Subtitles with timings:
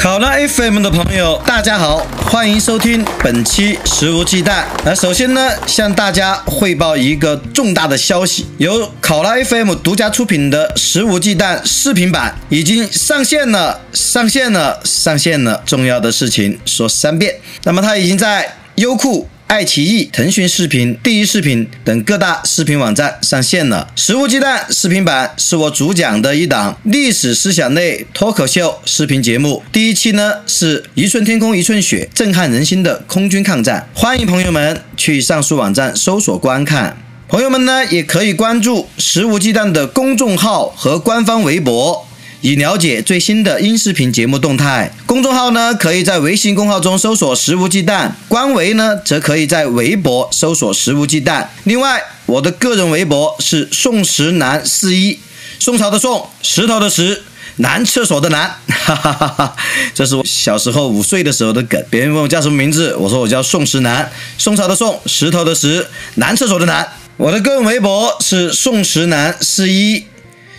[0.00, 4.48] 考拉 FM 的朋友，大家好，欢迎收听本期《食无忌惮》。
[4.82, 15.62] 那首先呢，向大家汇报一个重大的消息：由考拉 FM 独家出品的《食无忌惮》视频版已经上线了，上线了，上线了！
[15.66, 17.34] 重要的事情说三遍。
[17.64, 19.28] 那么它已经在优酷。
[19.50, 23.90] 爱奇艺、腾讯视频、第一视频等各大视频网站上线了。
[23.96, 29.60] 食物鸡蛋视频版是我主讲的一档历史思想类脱口秀视频节目。
[29.72, 33.88] 第一期呢是一寸天空一寸血，震撼人心的空军抗战。
[33.92, 36.96] 欢迎朋友们去上述网站搜索观看。
[37.26, 42.06] 朋友们呢也可以关注食物鸡蛋的公众号和官方微博。
[42.42, 44.90] 以了解最新的音视频节目动态。
[45.04, 51.46] 公众号呢，可以在微信公号中搜索“食无忌惮”，官微呢，则可以在微博搜索“食无忌惮”。
[51.64, 55.18] 另外，我的个人微博是宋石南四一，
[55.58, 57.22] 宋朝的宋，石头的石，
[57.56, 59.56] 男厕所的男，哈哈哈哈！
[59.94, 61.84] 这是我小时候五岁的时候的梗。
[61.90, 66.88] 别人问我叫什么名字，我说我叫宋石南，宋朝的宋，石头的石，男厕所的男。
[67.18, 70.06] 我的个人微博是宋石南四一。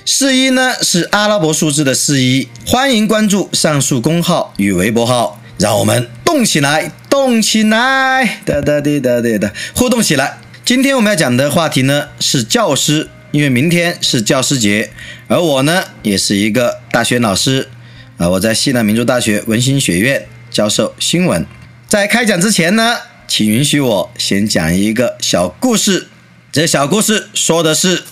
[0.03, 10.39] 四一呢是阿拉伯数字的四一，欢迎关注上述公号与微博号，让我们动起来，动起来，哒哒滴哒滴哒，互动起来。
[10.65, 14.91] 今天我们要讲的话题呢是教师，因为明天是教师节，
[15.27, 17.69] 而我呢也是一个大学老师
[18.17, 21.45] 啊，我在西南民族大学文心学院教授新闻。
[21.87, 26.07] 在开讲之前呢，请允许我先讲一个小故事，
[26.51, 28.03] 这小故事说的是。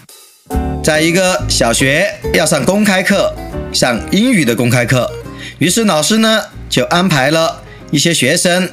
[0.82, 3.34] 在一个小学要上公开课，
[3.74, 5.12] 上英语的公开课，
[5.60, 8.68] 于是老师呢就安排了一些学生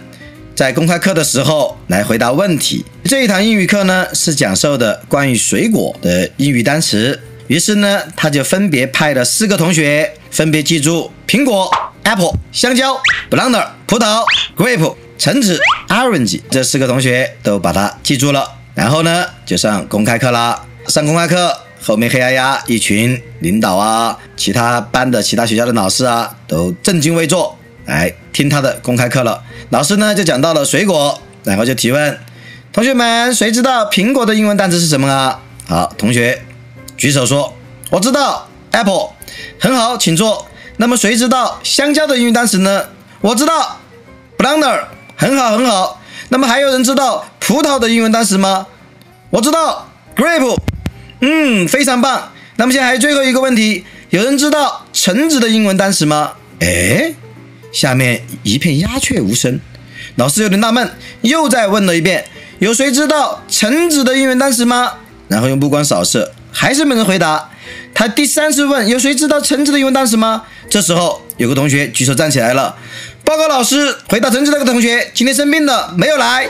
[0.54, 2.84] 在公开课的时候来回答问题。
[3.04, 11.70] 这一堂英语课呢是讲授的关于水果的英语单词，于是呢他就分别派了四个同学，分别记住苹果
[12.04, 14.24] （apple）、香蕉 （banana）、葡萄
[14.56, 20.64] （grape）、橙子 （orange） 这四个同学都把它记住了，然后呢就上公开课啦。
[20.86, 21.65] 上公开课。
[21.80, 29.42] 后面黑压压一群领导啊，其他班的其他学校的老师啊，都正襟危坐来听他的公开课了。
[29.70, 32.18] 老师呢就讲到了水果，然后就提问：
[32.72, 35.40] 同学们，谁知道苹果的英文单词是什么啊？
[35.66, 36.44] 好，同学
[36.96, 37.52] 举手说：
[37.90, 39.10] 我知道，apple。
[39.60, 40.46] 很好，请坐。
[40.78, 42.86] 那么谁知道香蕉的英语单词呢？
[43.20, 43.78] 我知道
[44.38, 44.84] ，banana。
[45.16, 46.00] 很好，很好。
[46.28, 48.66] 那么还有人知道葡萄的英文单词吗？
[49.30, 50.56] 我知道，grape。
[51.20, 52.32] 嗯，非常棒。
[52.56, 56.32] 那么现在还有最后一个问题，有人知道橙子的英文单词吗？
[56.60, 57.14] 哎，
[57.72, 59.60] 下面一片鸦雀无声。
[60.16, 60.90] 老师有点纳闷，
[61.22, 62.24] 又再问了一遍，
[62.58, 64.94] 有谁知道橙子的英文单词吗？
[65.28, 67.50] 然后用目光扫射，还是没人回答。
[67.92, 70.44] 他第三次问，有谁知道橙子的英文单词吗？
[70.70, 72.76] 这时候有个同学举手站起来了，
[73.24, 76.48] 报告老师，回答橙子那个同学今天生病了，没有来。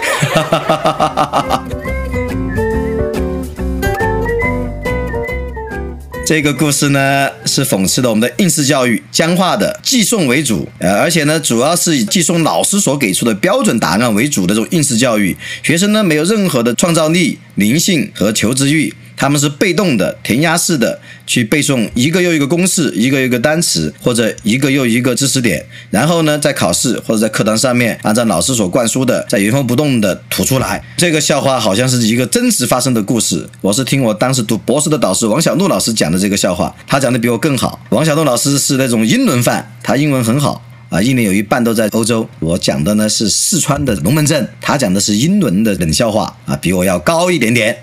[6.26, 18.92] 这个故事呢，是讽刺了我们的应试教育僵化的寄送为主，呃，而且呢，主要是以寄送老师所给出的标准答案为主的这种应试教育，学生呢没有任何的创造力、灵性和求知欲。
[19.16, 30.84] 他们是被动的、填鸭式的去背诵一个又一个公式、一个又一个单词或者一个又一个知识点，然后呢，在考试或者在课堂上面，按照老师所灌输的，在原封不动的吐出来。
[30.96, 33.48] 这个笑话好像是一个真实发生的故事。
[33.62, 37.80] 我是听我当时读博士的导师王小璐老师讲的这个笑话，他讲的比我更好。
[37.90, 42.28] 王小璐老师是那种英伦范，他英文很好啊，一年有一半都在欧洲。
[42.40, 47.76] 我讲的呢是四川的龙门阵，他讲的是英伦的冷笑话啊，比我要高一点点。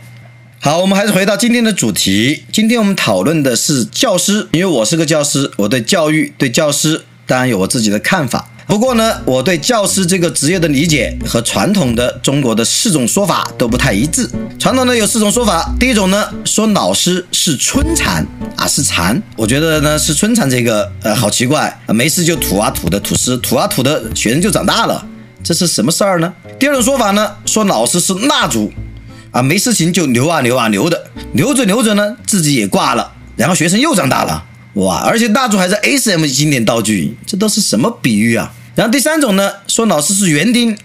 [0.65, 2.45] 好，我们还是回到今天的主题。
[2.50, 8.50] 今天我们讨论的是教师，因为我是个教师，我对教育、对教师当然有我自己的看法。
[8.65, 14.25] 不过呢，我对教师这个职业的理解和传统的中国的四种说法都不太一致。
[14.57, 18.25] 传统呢有四种说法，第一种呢说老师是春蚕
[18.56, 19.21] 啊，是蚕。
[19.36, 25.06] 我觉得呢是春蚕这个呃好奇怪啊，没事就吐啊吐的吐丝，吐啊吐的学生就长大了，
[25.44, 26.33] 这是什么事儿呢？
[26.57, 28.71] 第二种说法呢说老师是蜡烛。
[29.33, 34.45] 啊，没事情就留啊留啊留的，留着留着呢，自己也挂了，然后学生又长大了，
[34.75, 35.01] 哇！
[35.06, 38.53] 而且大柱还是 S M 经典道具，这都是什么比喻啊？
[38.75, 40.77] 然后第三种呢，说老师是园丁，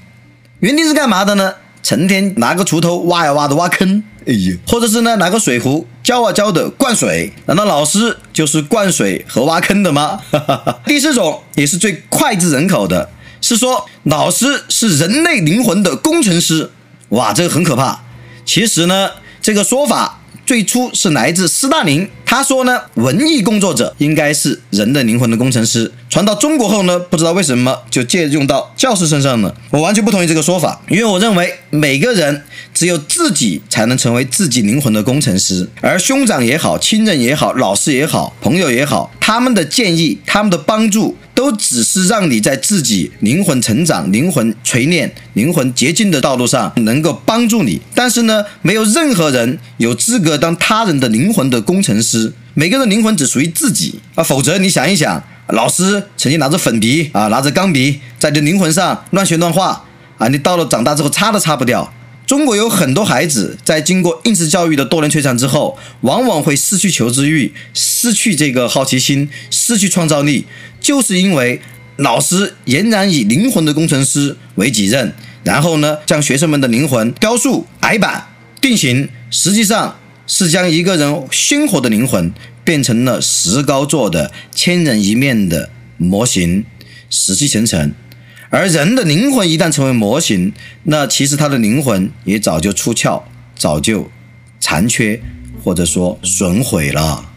[0.61, 1.55] 园丁是干嘛的呢？
[1.83, 10.21] 成天拿个锄头挖呀挖的挖坑，哎呀，或者是呢拿个水壶浇啊浇的灌水，难道老师就是灌水和挖坑的吗？
[10.87, 13.11] 第四种也是最脍炙人口的，
[13.43, 16.71] 是说老师是人类灵魂的工程师，
[17.11, 18.01] 哇，这个很可怕。
[18.49, 19.11] 其实呢，
[19.43, 20.21] 这个说法。
[20.47, 25.93] 最初是来自斯大林，他说呢，文艺工作者应该是人的灵魂的工程师。
[26.09, 29.55] 传到中国后呢，不知道为什么就借用到教师身上了。
[29.71, 32.43] 我完全不同意这个说法，因为我认为每个人
[32.73, 41.15] 只有自己才能成为自己灵魂的工程师，而兄长也好，亲人也好，老师也好，朋友也好，他们的建议，他们的帮助。
[41.39, 52.33] 都只是让你在自己灵魂成长、灵魂锤炼、灵魂洁净的道路上能够帮助你，但是呢，没有任何人有资格当他人的灵魂的工程师。
[52.55, 59.85] 每个人灵魂只属于自己啊，否则你想一想，老师曾经拿着粉笔啊，拿着钢笔在你灵魂上乱写乱画
[60.17, 61.93] 啊，你到了长大之后擦都擦不掉。
[62.27, 70.45] 中国有很多孩子在经过应试教育的多年摧残之后，往往会失去求知欲，失去这个好奇心，失去创造力，
[70.89, 71.61] 就是因为
[71.97, 75.13] 老师俨然以灵魂的工程师为己任，
[75.45, 78.27] 然后呢，将学生们的灵魂雕塑、矮板、
[78.59, 82.33] 定型，实际上是将一个人鲜活的灵魂
[82.65, 85.69] 变成了石膏做的千人一面的
[85.99, 86.65] 模型，
[87.11, 87.95] 死气沉沉。
[88.49, 90.55] 而人的灵魂一旦成为模型，
[90.85, 93.21] 那其实他的灵魂也早就出窍，
[93.55, 94.11] 早就
[94.59, 95.21] 残缺
[95.63, 97.28] 或者说损毁了。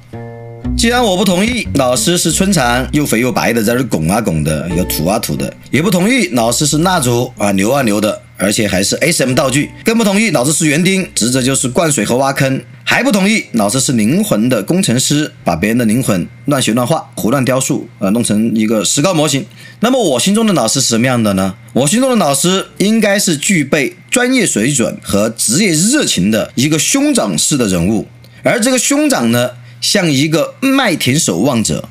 [0.77, 8.21] 既然我不同意老师是春蚕又肥又白的在这拱啊拱的，又吐啊吐的，也不同意老师是蜡烛啊牛啊牛的。
[8.41, 19.45] 而且还是 S M 道具，更不同意老师是园丁，职责就是灌水和挖坑，还不同意老师是灵魂的工程师，把别人的灵魂乱写乱画、胡乱雕塑，呃，弄成一个石膏模型。
[19.81, 21.53] 那么我心中的老师是什么样的呢？
[21.73, 28.07] 我心中的老师应该是具备专业水准和职业热情的一个兄长式的人物，
[28.41, 31.89] 而这个兄长呢，像一个麦田守望者。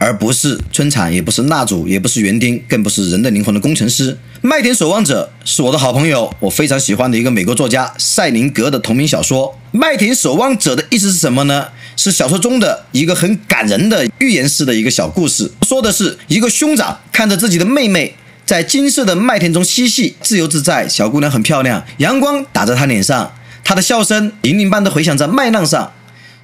[0.00, 4.16] 而不是春蚕，也不是蜡烛，也不是园丁，更不是人的灵魂的工程师。
[4.42, 9.58] 麦田守望者是我的好朋友，我非常喜欢的一个美国作家塞林格的同名小说。
[9.72, 11.66] 麦田守望者的意思是什么呢？
[11.96, 18.14] 是小说中的一个很感人的寓言式的一个小故事，说的是一个兄长看着自己的妹妹
[18.46, 20.86] 在金色的麦田中嬉戏，自由自在。
[20.88, 23.32] 小姑娘很漂亮，阳光打在她脸上，
[23.64, 25.92] 她的笑声银铃般的回响在麦浪上。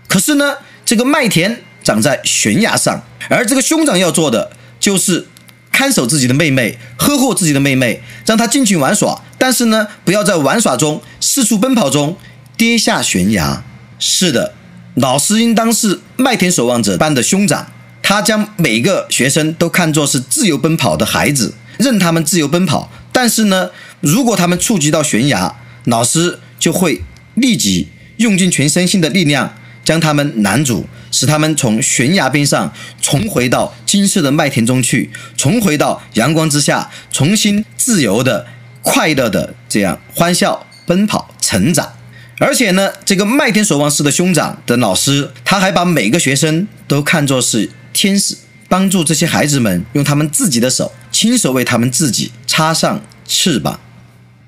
[0.08, 1.62] 可是呢，这个麦田。
[1.84, 4.50] 长在悬崖上，而这个兄长要做的
[4.80, 5.26] 就是
[5.70, 9.20] 看守自己的妹妹，呵护自己的妹妹，让她尽情玩耍。
[9.36, 12.16] 但是呢，不要在玩耍中、四处奔跑中
[12.56, 13.62] 跌下悬崖。
[13.98, 14.54] 是的，
[14.94, 17.70] 老师应当是麦田守望者般的兄长，
[18.02, 22.90] 他将每个学生都看作是自由奔跑的孩子，任他们自由奔跑。
[23.12, 23.68] 但是呢，
[24.00, 25.54] 如果他们触及到悬崖，
[25.84, 27.02] 老师就会
[27.34, 29.54] 立即用尽全身心的力量。
[29.84, 38.46] 将他们拦住，使他们从悬崖边上重回到金色的麦田中去，重回到阳光之下，重新自由的、
[38.82, 41.92] 快乐的这样欢笑、奔跑、成长。
[42.38, 48.36] 而且呢，这个麦田守望师的兄长的老师，他还把每个学生都看作是天使，
[48.68, 53.78] 帮助这些孩子们用他们自己的手，亲手为他们自己插上翅膀。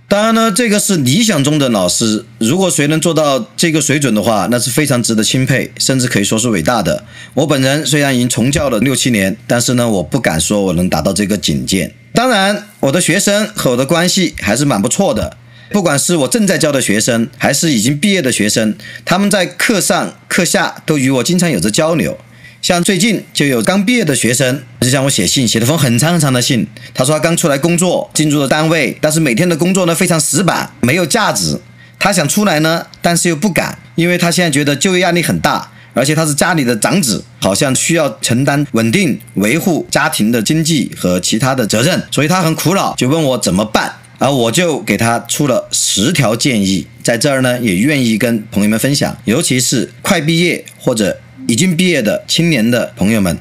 [0.08, 2.24] 当然呢，这个是理想中的老师。
[2.38, 7.04] 如果谁能做到这个水准的话，那是非常值得钦佩，甚至可以说是伟大的。
[7.34, 11.92] 我本人虽然已经从教了六七年，但是呢，我不敢说我能达到这个境界。
[12.12, 15.36] 当然，我的学生和我的关系还是蛮不错的。
[15.70, 22.16] 不管是我正在教的学生，还是已经毕业的学生，他们在课上课下都与我经常有着交流。
[22.62, 26.66] 像最近就有刚毕业的学生就向我写信，写了封很长很长的信。
[26.92, 31.60] 他说他刚出来工作，进入了单位，但是每天的工作呢非常死板，没有价值。
[31.98, 43.94] 他想出来呢，但是又不敢，因为他现在觉得就业压力很大，而且他是家里的长子，好像需要承担稳定维护家庭的经济和其他的责任，所以他很苦恼，就问我怎么办。
[44.18, 51.16] 而我就给他出了十条建议，在这儿呢也愿意跟朋友们分享，尤其是快毕业或者。
[51.48, 53.38] 已经毕业的青年的朋友们，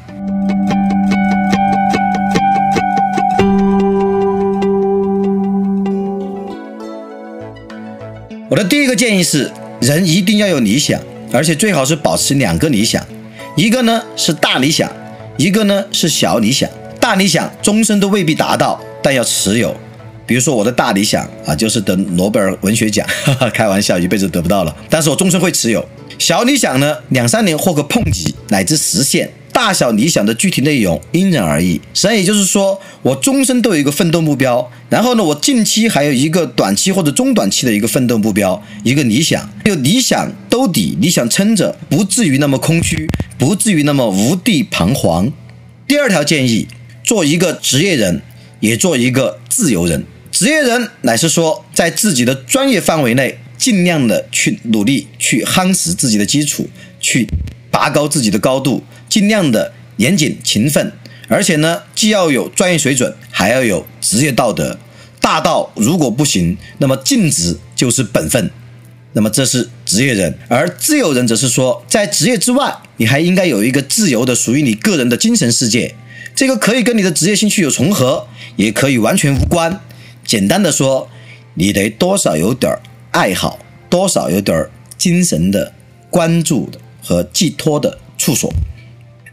[8.48, 11.02] 我的第一个建议是：人一定要有理想，
[11.34, 13.04] 而且最好是保持两个理想，
[13.56, 14.92] 一个呢是大理想，
[15.38, 16.70] 一个呢是小理想。
[17.00, 19.76] 大理想终身都未必达到，但要持有。
[20.28, 25.84] 比如说我的大理想啊，就是得诺贝尔文学奖，哈 哈开玩笑，一辈子得不到了，但是我终身会持有。
[26.18, 31.74] 小理想呢，两三年获个碰击乃至实现，大小理想的具体内容因人而异。
[31.94, 45.32] 实际上也就是说，我终身都有一个奋斗目标，然后呢，我近期还有一个短期或者中短期的一个奋斗目标，一个理想，有理想兜底，理想撑着，不至于那么空虚，不至于那么无地彷徨。
[45.88, 46.68] 第二条建议，
[47.04, 48.22] 做一个职业人，
[48.62, 50.04] 也做一个自由人。
[50.32, 53.38] 职业人乃是说，在自己的专业范围内。
[53.58, 56.70] 尽量的去努力，去夯实自己的基础，
[57.00, 57.28] 去
[57.72, 60.92] 拔高自己的高度，尽量的严谨勤奋，
[61.28, 64.80] 而且呢，既要有专业水准，还要有职业道德。
[65.20, 68.52] 大道如果不行，那么尽职就是本分。
[69.14, 75.96] 那么这是职业人，而自由人则是说，在职业之外，你还应该有一个自由的、属于你个人的精神世界。
[76.36, 79.80] 这个可以跟你的职业兴趣有重合，也可以完全无关。
[80.26, 81.10] 简单的说，
[81.54, 82.82] 你得多少有点儿。
[83.16, 83.58] 爱好
[83.90, 85.72] 多少有点精神的
[86.10, 88.54] 关注的和寄托的处所。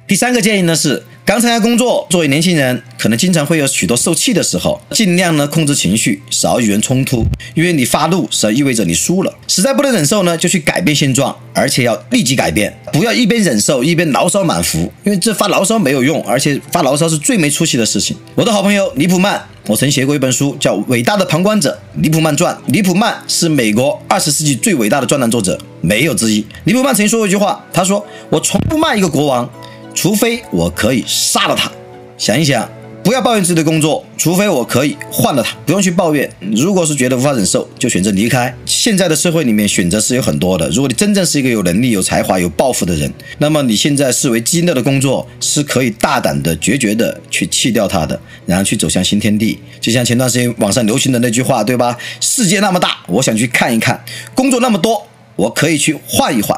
[0.07, 7.25] 第三个建议呢是，刚参加工作，作为年轻人，可能经常会有许多受气的时候，尽量呢控制情绪，少与人冲突，
[7.55, 9.33] 因为你发怒实际意味着你输了。
[9.47, 18.17] 实在不能忍受呢，就去改变现状，而且要立即改变，不要一边忍受一边牢骚满腹，因为这发牢骚没有用，而且发牢骚是最没出息的事情。
[18.35, 19.41] 我的好朋友尼普曼。
[19.69, 22.53] 我曾写过一本书，叫《伟大的旁观者：尼普曼传》。
[22.67, 26.45] 尼普曼是美国二十世纪最伟大的专栏作者，没有之一。
[26.65, 29.49] 尼普曼曾经说过一句话，他说：“我从不骂一个国王，
[29.95, 31.71] 除非我可以杀了他。”
[32.19, 32.69] 想一想。
[33.05, 35.57] 不要抱怨自己的工作，除非我可以换了它。
[35.67, 36.31] 不用去抱怨。
[36.55, 38.55] 如果是觉得无法忍受，就选择离开。
[38.65, 40.69] 现在的社会里面选择是有很多的。
[40.69, 49.59] 如果你真正是一个有能力、有才华、有抱负的人，那么你现在视为鸡肋的工作是可以大胆的、决绝的去弃掉它的，然后去走向新天地。
[49.81, 51.99] 就像前段时间网上流行的那句话，对吧？
[52.21, 53.97] 世界那么大，我想去看一看；
[54.33, 56.57] 工作那么多，我可以去换一换。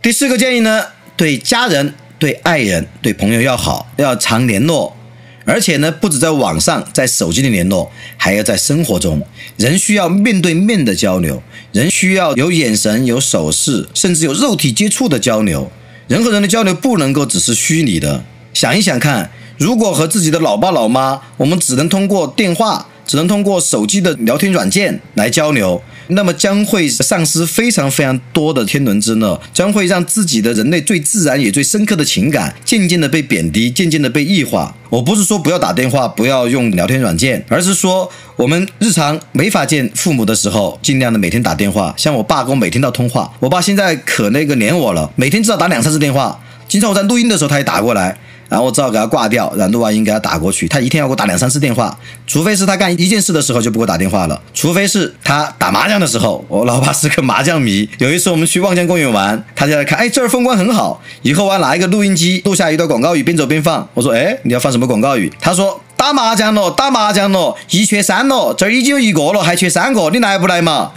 [0.00, 0.84] 第四个建议呢，
[1.16, 1.94] 对家人、
[2.24, 4.96] 对爱人、对朋友要好，要常联络。
[5.44, 9.20] 而且呢，不止在网上、在手机里联络，还要在生活中。
[9.58, 15.70] 人需要面对面的交流，人需要有眼神、有手势，甚至有肉体接触的交流。
[16.08, 18.24] 人和人的交流不能够只是虚拟的。
[18.54, 22.86] 想一想看，如果和自己的老爸老妈，我们只能通过电话。
[23.06, 34.74] 只能通过手机的聊天软件来交流，那么将会丧失非常非常多的天伦之乐，将会让自己的人类最自然也最深刻的情感渐渐的被贬低，渐渐的被异化。
[34.90, 41.94] 我不是说不要打电话，不要用聊天软件，而是说我们日常没法见父母的时候，尽量的每天打电话。
[41.96, 46.38] 像我爸跟我每天都通话，我爸现在可那个黏我了，每天至少打两三次电话。
[46.68, 48.16] 经常我在录音的时候，他也打过来。
[48.48, 50.68] 然后我只好给他挂掉，然后录完音给他打过去。
[50.68, 56.44] 他一天要给我打两三次电话，除非是他干一件事的时候就不给我打电话了，除非是他打麻将的时候。
[56.48, 63.88] 我老爸是个麻将迷，有一次我们去望江公园玩，他就在看，哎，这儿风光很好，以后我要拿一个录音机录下一段广告语，边走边放。
[63.94, 65.32] 我说，哎，你要放什么广告语？
[65.40, 65.80] 他说。
[66.04, 70.92] 打麻将了，打麻将了，一缺三了，这儿已经有一个了，还缺三个，你来不来嘛？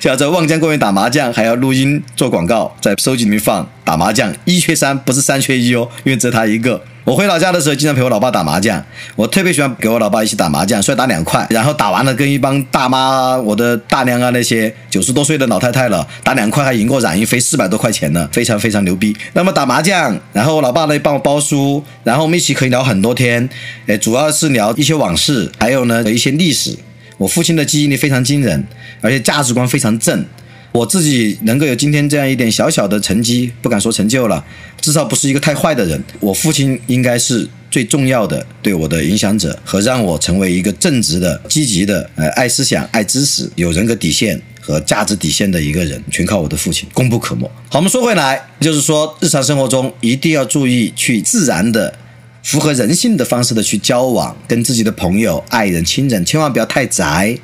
[0.00, 6.82] 就要在望江公园打麻将，还要录音做广告，在手机里面放打麻将，一缺三不是三缺一哦，因为只有他一个。
[7.06, 8.84] 我回老家的时候，经常陪我老爸打麻将。
[9.14, 19.16] 我特别喜欢给我老爸一起打麻将，虽然打两块，然后打完了跟一帮大妈、我的大娘啊那些九十多岁的老太太了，打两块还赢过冉一飞四百多块钱呢，非常非常牛逼。
[19.34, 23.48] 那么打麻将，然后我老爸呢帮我包书，然后我们一起可以聊很多天，
[23.86, 26.76] 诶，主要是聊一些往事，还有呢一些历史。
[27.18, 28.66] 我父亲的记忆力非常惊人，
[29.00, 30.24] 而且价值观非常正。
[30.76, 34.44] 我自己能够有今天这样一点小小的成绩，不敢说成就了，
[34.78, 36.04] 至少不是一个太坏的人。
[36.20, 47.50] 我父亲应该是最重要的对我的影响者和让我成为一个正直的、积极的、呃爱思想、爱知识、有人格底线和价值底线的一个人，全靠我的父亲，功不可没。
[47.70, 51.90] 好，我们说回来，就是说日常生活中一定要注意去自然的、
[52.42, 57.34] 符合人性的方式的去交往，跟自己的朋友、爱人、亲人，千万不要太宅。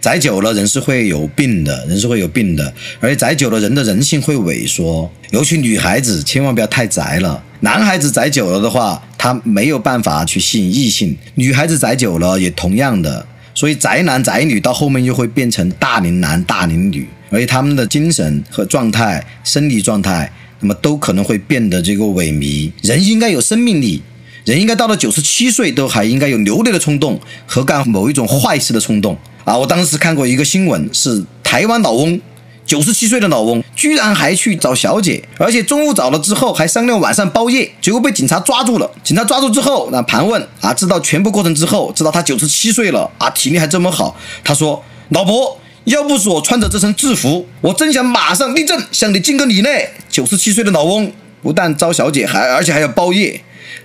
[0.00, 5.10] 宅久了，人是会有病的，人是会有病的，而且宅久了，人的人性会萎缩。
[5.30, 7.42] 尤其女孩子，千万不要太宅了。
[7.60, 13.26] 男孩子宅久了的话，他没有办法去吸引异性；女孩子宅久了也同样的。
[13.54, 22.70] 所以宅男宅女到后面又会变成大龄男大龄女，而且他们的精神和状态、生理状态，那么都可能会变得这个萎靡。
[22.82, 24.02] 人应该有生命力。
[24.44, 29.56] 人应该到了九十七岁都还应该有流泪的冲动和干某一种坏事的冲动啊！
[29.56, 32.20] 我当时看过一个新闻，是台湾老翁，
[32.64, 38.90] 九十七岁的老翁居然还去找小姐，而且中午找了之后还商量晚上包夜，结果被警察抓住了。
[39.04, 44.16] 警察抓住之后，那盘问啊，知道全部过程之后，知道他九十七岁了啊，体力还这么好。
[44.42, 49.68] 他说：“老婆，要不是我穿着这身制服，我真想马上立正向你敬个礼呢。”
[50.08, 51.12] 九十七岁的老翁。
[51.42, 53.40] 不但招小姐，还而且还要包夜。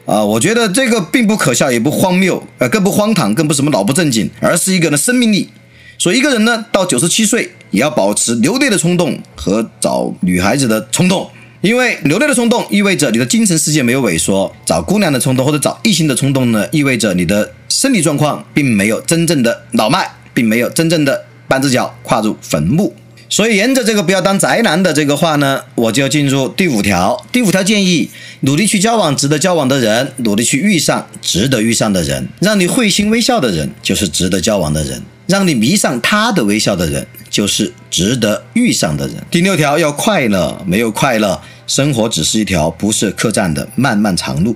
[0.05, 5.49] 啊，我觉得这个并不可笑，也不荒谬，呃，更不荒唐，更不什么老不正经，而是一个人的生命力。
[5.97, 11.27] 所以一个人呢，到九十七岁也要保持流泪的冲动和找女孩子的冲动，
[11.61, 22.93] 因为流泪的冲动意味着你的精神世界没有萎缩；找姑娘的冲动或者找异性的冲动呢，意味着你的生理状况并没有真正的老迈，并没有真正的半只脚跨入坟墓。
[23.27, 27.25] 所以沿着这个不要当宅男的这个话呢，我就进入第五条。
[27.31, 28.09] 第五条建议：
[28.41, 32.27] 努力去交往值得交往的人，努力去遇上值得遇上的人。
[32.39, 39.15] 让你会心微笑的人，就是值得交往的人；让你迷上他的微笑的人，就是值得遇上的人。
[39.31, 44.55] 第六条要快乐，没有快乐，生活只是一条不设客栈的漫漫长路。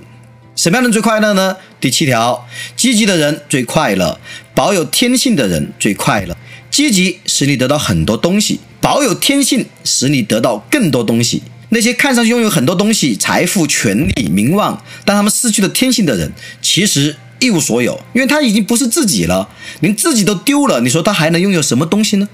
[0.54, 1.56] 什么样的最快乐呢？
[1.80, 2.46] 第七条：
[2.76, 4.20] 积极的人最快乐，
[4.54, 6.36] 保有天性的人最快乐。
[6.70, 11.42] 积极使你得到很多东西，保有天性使你得到更多东西。
[11.70, 19.48] 那些看上去拥有很多东西、财富、权力、名望，但他们失去了天性的人，其实一无所有，因为他已经不是自己了，
[19.80, 20.80] 连自己都丢了。
[20.80, 22.28] 你说他还能拥有什么东西呢？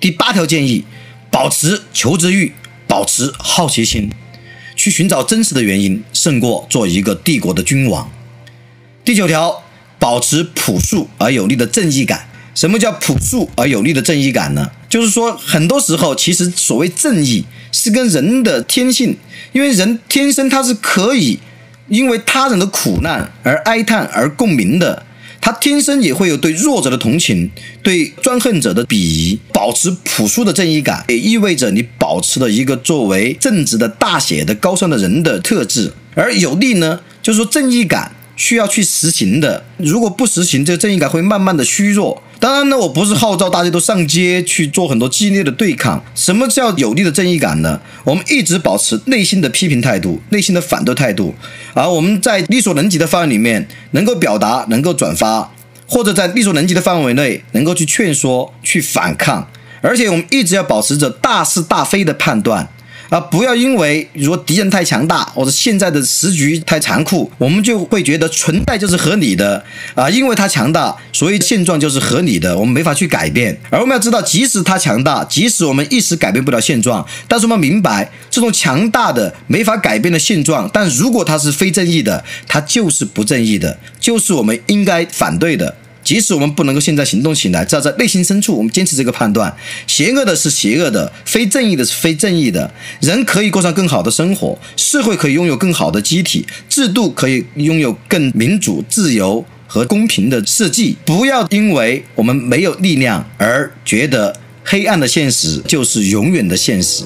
[0.00, 0.84] 第八条建议：
[1.30, 2.52] 保持求知欲，
[2.88, 4.10] 保持好奇心，
[4.74, 8.10] 去寻找真实的原因，胜过做一个帝国的君王。
[9.04, 9.62] 第九条：
[10.00, 12.28] 保持朴素而有力的正义感。
[12.54, 14.70] 什么叫朴素而有力的正义感呢？
[14.88, 19.16] 就是说，很多时候其实所谓正义是跟人的天性，
[19.52, 21.38] 因为人天生他是可以
[21.88, 25.04] 因为他人的苦难而哀叹而共鸣的，
[25.40, 27.50] 他天生也会有对弱者的同情，
[27.82, 29.38] 对专横者的鄙夷。
[29.52, 35.92] 保持朴素的正义感，也意味着你保持了一个作为正直的大写的高尚的人的特质。
[36.14, 42.22] 而有力呢，就是说正义感需要去实行的，如果不实行，这个正义感会慢慢的虚弱。
[42.42, 46.02] 当然呢，我不是号召大家都上街去做很多激烈的对抗。
[46.12, 47.80] 什么叫有力的正义感呢？
[48.02, 51.32] 我们一直保持内心的批评态度、内心的反对态度，
[51.72, 55.52] 而我们在力所能及的范围里面能够表达、能够转发，
[55.86, 59.46] 或者在力所能及的范围内能够去劝说、去反抗，
[59.80, 62.68] 而且我们一直要保持着大是大非的判断。
[63.12, 69.62] 啊，不要因为如果敌人太强大，或者现在的时局太残酷，我们就会觉得存在就是合理的
[69.94, 73.54] 啊，因为他强大，所以现状就是合理的，我们没法去改变。
[73.68, 85.76] 而我们要知道，即使他强大，即使我们一时改变不了现状，但是我们明白，这种强大的没法改变的现状，但如果它是非正义的，它就是不正义的，就是我们应该反对的。
[86.12, 89.50] 即使我们不能够现在行动起来，只要在内心深处，我们坚持这个判断：
[89.86, 92.70] 邪恶的是邪恶的，非正义的是非正义的。
[93.00, 100.98] 人可以过上更好的生活，社会可以拥有更好的机体，制度可以拥有更民主、自由和公平的设计。
[101.06, 107.04] 不要因为我们没有力量而觉得黑暗的现实就是永远的现实。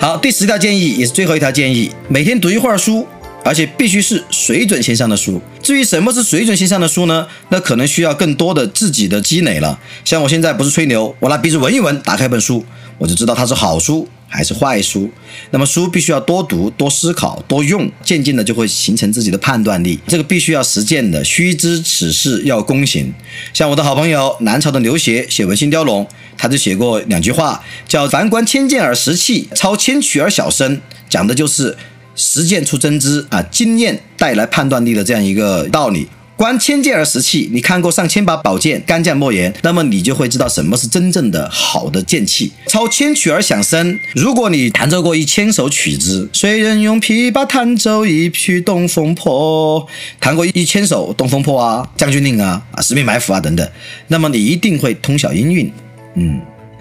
[0.00, 3.06] 好，第十条建议也是最后一条建议：每天读一会儿书。
[3.46, 5.40] 而且必须是水准线上的书。
[5.62, 7.28] 至于什么是水准线上的书呢？
[7.50, 9.78] 那可能需要更多的自己的积累了。
[10.04, 12.66] 像我现在不是吹牛，我拿鼻子闻一闻，打开本书，
[12.98, 15.08] 我就知道它是好书还是坏书。
[15.52, 20.00] 那么书必须要多读、多思考、多用，渐渐的就会形成自己的判断力。
[20.08, 23.14] 这个必须要实践的，须知此事要躬行。
[23.52, 26.04] 像我的好朋友南朝的刘勰写《文心雕龙》，
[26.36, 31.76] 他就写过两句话，叫“凡观千剑而实器，超千曲而小声”，讲的就是。
[32.16, 36.08] 实践出真知啊，经验带来判断力的这样一个道理。
[36.36, 42.52] 观千剑而识器，你看过上千把宝剑，干将莫言，那么你就会知道什么是真正的好的剑气。
[42.66, 49.80] 操千曲而响声，如果你弹奏过一千首曲子，谁人用琵琶弹奏一曲《东风破》？
[50.20, 53.66] 弹过一千首《东风破》啊，《将军令》啊，啊，《十面埋伏》啊等等，
[54.08, 55.72] 那么你一定会通晓音韵。
[56.16, 56.38] 嗯，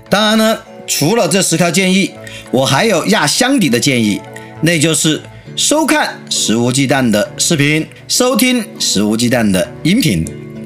[0.09, 2.11] 当然呢，除了这十条建议，
[2.51, 4.19] 我还有压箱底的建议。
[4.61, 5.21] 那就是
[5.55, 10.25] 收看肆无忌惮的视频，收听肆无忌惮的音频，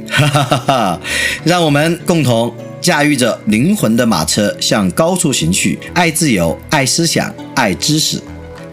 [0.10, 1.02] 哈哈哈哈！
[1.44, 8.22] 让我们共同驾驭着灵魂的马车向高处行去，爱自由，爱思想，爱知识。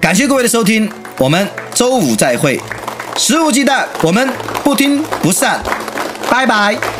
[0.00, 2.60] 感谢各位的收听，我们周五再会，
[3.16, 4.28] 肆无忌惮，我们
[4.62, 5.60] 不听不散，
[6.30, 6.95] 拜拜。